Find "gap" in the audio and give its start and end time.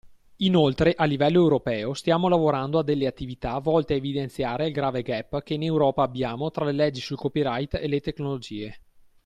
5.03-5.43